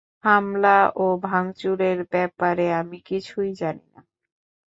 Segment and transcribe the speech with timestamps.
[0.23, 4.01] হামলা ও ভাঙচুরের ব্যাপারে আমি কিছুই জানি না।